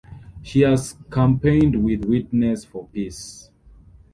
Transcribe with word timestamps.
She 0.41 0.61
has 0.61 0.97
campaigned 1.11 1.83
with 1.83 2.05
Witness 2.05 2.65
for 2.65 2.87
Peace. 2.87 3.51